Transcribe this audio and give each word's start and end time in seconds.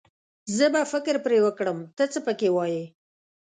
زه 0.55 0.65
به 0.73 0.81
فکر 0.91 1.15
پرې 1.25 1.39
وکړم، 1.45 1.77
ته 1.97 2.03
څه 2.13 2.19
پکې 2.25 2.49
وايې. 2.55 2.83